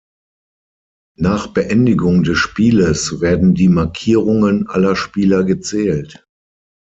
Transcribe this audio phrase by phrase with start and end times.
[1.19, 6.25] Nach Beendigung des Spieles werden die Markierungen aller Spieler gezählt.